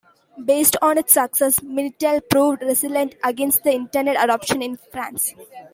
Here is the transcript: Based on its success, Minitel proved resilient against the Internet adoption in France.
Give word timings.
Based 0.43 0.75
on 0.81 0.97
its 0.97 1.13
success, 1.13 1.59
Minitel 1.59 2.27
proved 2.27 2.63
resilient 2.63 3.13
against 3.23 3.63
the 3.63 3.69
Internet 3.71 4.17
adoption 4.23 4.63
in 4.63 4.77
France. 4.91 5.35